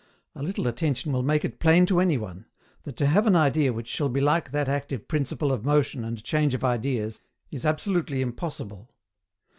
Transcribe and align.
A 0.33 0.41
little 0.41 0.65
attention 0.65 1.11
will 1.13 1.21
make 1.21 1.45
it 1.45 1.59
plain 1.59 1.85
to 1.85 1.99
any 1.99 2.17
one, 2.17 2.47
that 2.85 2.95
to 2.97 3.05
have 3.05 3.27
an 3.27 3.35
idea 3.35 3.71
which 3.71 3.87
shall 3.87 4.09
be 4.09 4.19
like 4.19 4.49
that 4.49 4.67
active 4.67 5.07
principle 5.07 5.51
of 5.51 5.63
motion 5.63 6.03
and 6.03 6.23
change 6.23 6.55
of 6.55 6.63
ideas 6.63 7.21
is 7.51 7.67
absolutely 7.67 8.23
impossible. 8.23 8.89